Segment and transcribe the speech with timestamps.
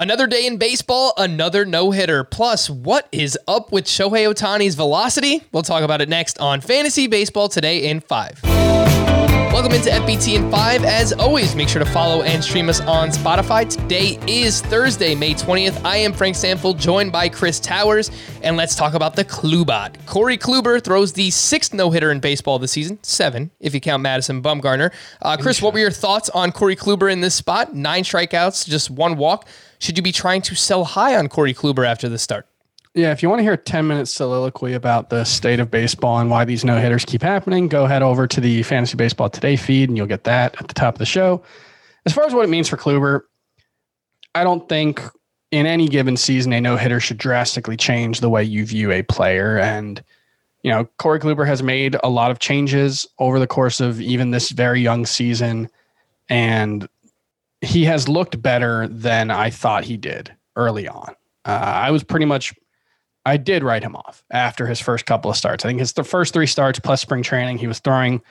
[0.00, 2.24] Another day in baseball, another no hitter.
[2.24, 5.42] Plus, what is up with Shohei Ohtani's velocity?
[5.52, 8.49] We'll talk about it next on Fantasy Baseball Today in 5.
[9.52, 10.84] Welcome into FBT in 5.
[10.84, 13.68] As always, make sure to follow and stream us on Spotify.
[13.68, 15.84] Today is Thursday, May 20th.
[15.84, 18.12] I am Frank Stampfl, joined by Chris Towers,
[18.44, 20.06] and let's talk about the Klubot.
[20.06, 24.04] Corey Kluber throws the sixth no hitter in baseball this season, seven if you count
[24.04, 24.92] Madison Bumgarner.
[25.20, 27.74] Uh, Chris, what were your thoughts on Corey Kluber in this spot?
[27.74, 29.48] Nine strikeouts, just one walk.
[29.80, 32.46] Should you be trying to sell high on Corey Kluber after the start?
[32.94, 36.18] Yeah, if you want to hear a 10 minute soliloquy about the state of baseball
[36.18, 39.54] and why these no hitters keep happening, go head over to the Fantasy Baseball Today
[39.56, 41.42] feed and you'll get that at the top of the show.
[42.04, 43.22] As far as what it means for Kluber,
[44.34, 45.00] I don't think
[45.52, 49.02] in any given season a no hitter should drastically change the way you view a
[49.02, 49.58] player.
[49.58, 50.02] And,
[50.62, 54.32] you know, Corey Kluber has made a lot of changes over the course of even
[54.32, 55.68] this very young season.
[56.28, 56.88] And
[57.60, 61.14] he has looked better than I thought he did early on.
[61.44, 62.54] Uh, I was pretty much,
[63.26, 65.64] I did write him off after his first couple of starts.
[65.64, 68.22] I think his the first three starts plus spring training, he was throwing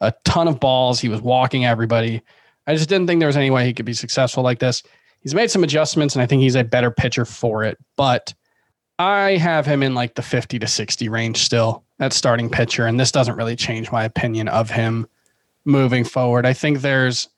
[0.00, 1.00] a ton of balls.
[1.00, 2.22] He was walking everybody.
[2.66, 4.82] I just didn't think there was any way he could be successful like this.
[5.20, 7.78] He's made some adjustments, and I think he's a better pitcher for it.
[7.96, 8.34] But
[8.98, 12.98] I have him in like the 50 to 60 range still at starting pitcher, and
[12.98, 15.06] this doesn't really change my opinion of him
[15.64, 16.46] moving forward.
[16.46, 17.28] I think there's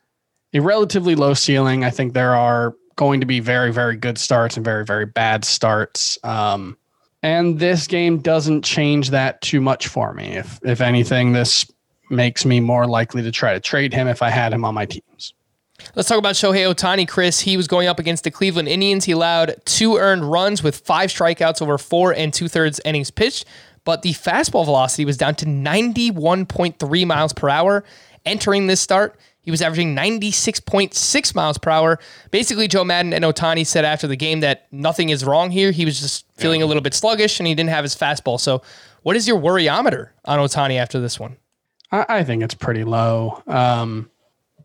[0.52, 1.84] a relatively low ceiling.
[1.84, 5.44] I think there are going to be very, very good starts and very, very bad
[5.44, 6.18] starts.
[6.22, 6.76] Um,
[7.22, 10.36] and this game doesn't change that too much for me.
[10.36, 11.70] If if anything, this
[12.10, 14.86] makes me more likely to try to trade him if I had him on my
[14.86, 15.34] teams.
[15.94, 17.40] Let's talk about Shohei Ohtani, Chris.
[17.40, 19.04] He was going up against the Cleveland Indians.
[19.04, 23.46] He allowed two earned runs with five strikeouts over four and two thirds innings pitched,
[23.84, 27.84] but the fastball velocity was down to 91.3 miles per hour
[28.26, 29.18] entering this start.
[29.42, 31.98] He was averaging 96.6 miles per hour.
[32.30, 35.70] Basically, Joe Maddon and Ohtani said after the game that nothing is wrong here.
[35.70, 38.38] He was just feeling a little bit sluggish and he didn't have his fastball.
[38.38, 38.62] So,
[39.02, 41.36] what is your worryometer on Ohtani after this one?
[41.90, 43.42] I, I think it's pretty low.
[43.46, 44.10] Um,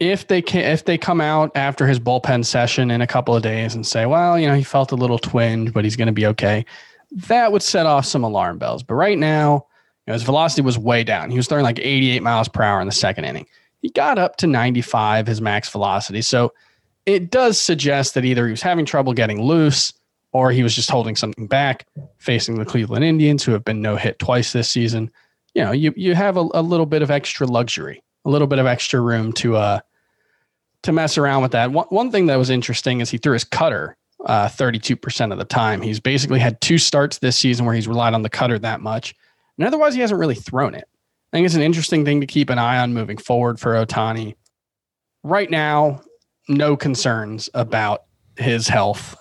[0.01, 3.41] if they can, if they come out after his bullpen session in a couple of
[3.41, 6.13] days and say, well, you know, he felt a little twinge, but he's going to
[6.13, 6.65] be okay,
[7.11, 8.83] that would set off some alarm bells.
[8.83, 9.67] But right now,
[10.05, 11.31] you know, his velocity was way down.
[11.31, 13.47] He was throwing like 88 miles per hour in the second inning
[13.85, 16.23] he got up to 95, his max velocity.
[16.23, 16.51] So
[17.05, 19.93] it does suggest that either he was having trouble getting loose
[20.31, 21.85] or he was just holding something back
[22.17, 25.11] facing the Cleveland Indians, who have been no hit twice this season.
[25.53, 28.57] You know, you you have a, a little bit of extra luxury, a little bit
[28.57, 29.81] of extra room to uh
[30.81, 31.71] to mess around with that.
[31.71, 35.45] One, one thing that was interesting is he threw his cutter uh, 32% of the
[35.45, 35.83] time.
[35.83, 39.13] He's basically had two starts this season where he's relied on the cutter that much.
[39.59, 40.87] And otherwise, he hasn't really thrown it.
[41.35, 44.35] I think it's an interesting thing to keep an eye on moving forward for Ohtani.
[45.21, 46.01] Right now,
[46.47, 48.03] no concerns about
[48.37, 49.17] his health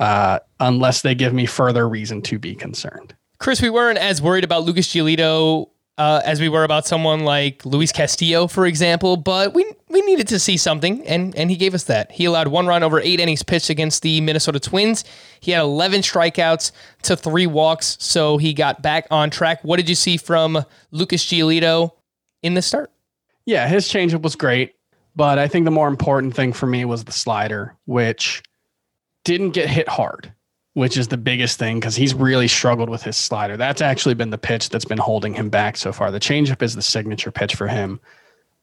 [0.00, 3.14] uh, unless they give me further reason to be concerned.
[3.38, 5.68] Chris, we weren't as worried about Lucas Giolito
[5.98, 9.18] uh, as we were about someone like Luis Castillo, for example.
[9.18, 9.70] But we
[10.00, 12.12] we needed to see something, and and he gave us that.
[12.12, 15.04] He allowed one run over eight innings pitched against the Minnesota Twins.
[15.40, 16.72] He had 11 strikeouts
[17.02, 19.62] to three walks, so he got back on track.
[19.64, 21.92] What did you see from Lucas Giolito
[22.42, 22.90] in the start?
[23.44, 24.74] Yeah, his changeup was great,
[25.16, 28.42] but I think the more important thing for me was the slider, which
[29.24, 30.32] didn't get hit hard
[30.78, 33.56] which is the biggest thing because he's really struggled with his slider.
[33.56, 36.12] That's actually been the pitch that's been holding him back so far.
[36.12, 37.98] The changeup is the signature pitch for him,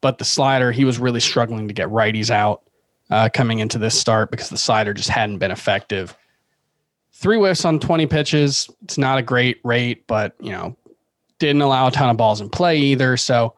[0.06, 2.62] but the slider, he was really struggling to get righties out
[3.10, 6.16] uh, coming into this start because the slider just hadn't been effective.
[7.12, 8.70] Three whiffs on 20 pitches.
[8.84, 10.76] It's not a great rate, but, you know,
[11.40, 13.16] didn't allow a ton of balls in play either.
[13.16, 13.54] So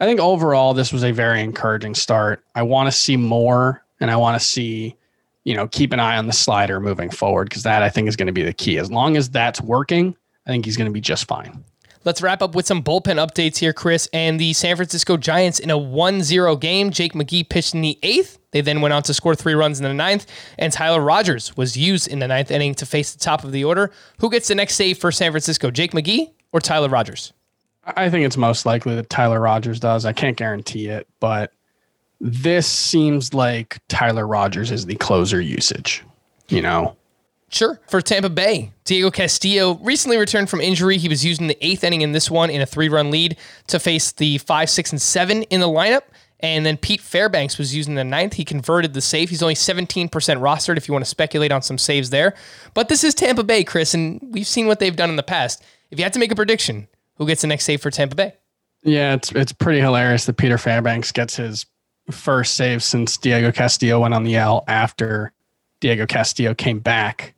[0.00, 2.44] I think overall, this was a very encouraging start.
[2.56, 4.96] I want to see more and I want to see
[5.44, 8.16] you know, keep an eye on the slider moving forward because that I think is
[8.16, 8.78] going to be the key.
[8.78, 11.62] As long as that's working, I think he's going to be just fine.
[12.04, 14.08] Let's wrap up with some bullpen updates here, Chris.
[14.12, 16.90] And the San Francisco Giants in a 1 0 game.
[16.90, 18.38] Jake McGee pitched in the eighth.
[18.50, 20.26] They then went on to score three runs in the ninth.
[20.58, 23.64] And Tyler Rogers was used in the ninth inning to face the top of the
[23.64, 23.90] order.
[24.18, 27.32] Who gets the next save for San Francisco, Jake McGee or Tyler Rogers?
[27.84, 30.04] I think it's most likely that Tyler Rogers does.
[30.04, 31.52] I can't guarantee it, but
[32.20, 36.02] this seems like Tyler Rogers is the closer usage,
[36.48, 36.96] you know?
[37.50, 37.80] Sure.
[37.88, 40.98] For Tampa Bay, Diego Castillo recently returned from injury.
[40.98, 43.36] He was used in the eighth inning in this one in a three run lead
[43.68, 46.02] to face the five, six, and seven in the lineup.
[46.40, 48.34] And then Pete Fairbanks was used in the ninth.
[48.34, 49.30] He converted the save.
[49.30, 52.34] He's only 17% rostered if you want to speculate on some saves there.
[52.74, 55.62] But this is Tampa Bay, Chris, and we've seen what they've done in the past.
[55.90, 58.34] If you had to make a prediction, who gets the next save for Tampa Bay?
[58.82, 61.64] Yeah, it's it's pretty hilarious that Peter Fairbanks gets his
[62.10, 65.32] first save since Diego Castillo went on the L after
[65.84, 67.34] Diego Castillo came back.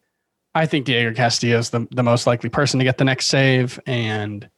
[0.55, 3.81] I think Diego Castillo is the, the most likely person to get the next save,
[3.87, 4.49] and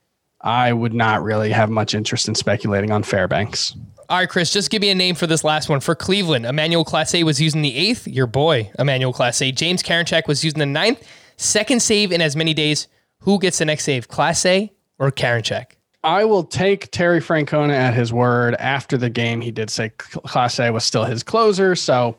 [0.43, 3.75] I would not really have much interest in speculating on Fairbanks.
[4.11, 5.81] All right, Chris, just give me a name for this last one.
[5.81, 8.06] For Cleveland, Emmanuel Clase was using the eighth.
[8.06, 9.55] Your boy, Emmanuel Clase.
[9.56, 11.02] James Karinchak was using the ninth.
[11.38, 12.88] Second save in as many days.
[13.20, 14.69] Who gets the next save, Clase
[14.99, 15.76] or Karinchak?
[16.05, 18.55] I will take Terry Francona at his word.
[18.56, 21.75] After the game, he did say Clase was still his closer.
[21.75, 22.19] So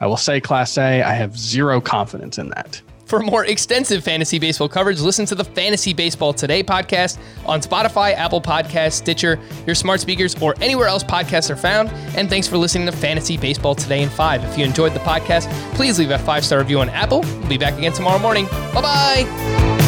[0.00, 2.80] I will say Clase, I have zero confidence in that.
[3.10, 8.14] For more extensive fantasy baseball coverage, listen to the Fantasy Baseball Today podcast on Spotify,
[8.14, 11.88] Apple Podcasts, Stitcher, your smart speakers, or anywhere else podcasts are found.
[12.16, 14.44] And thanks for listening to Fantasy Baseball Today in 5.
[14.44, 17.22] If you enjoyed the podcast, please leave a five star review on Apple.
[17.22, 18.46] We'll be back again tomorrow morning.
[18.72, 19.79] Bye bye.